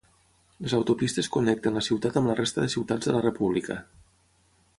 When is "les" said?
0.67-0.71